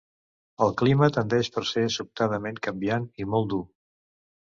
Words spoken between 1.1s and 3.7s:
tendeix per ser sobtadament canviant i molt dur.